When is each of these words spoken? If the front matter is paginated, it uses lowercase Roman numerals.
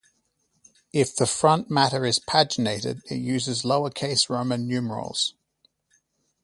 If 0.91 1.15
the 1.15 1.27
front 1.27 1.69
matter 1.69 2.07
is 2.07 2.17
paginated, 2.17 3.01
it 3.11 3.17
uses 3.17 3.61
lowercase 3.61 4.29
Roman 4.31 4.67
numerals. 4.67 5.35